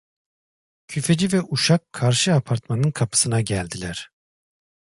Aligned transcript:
Küfeci 0.87 1.33
ve 1.33 1.41
uşak 1.41 1.93
karşı 1.93 2.33
apartmanın 2.33 2.91
kapısına 2.91 3.41
geldiler. 3.41 4.11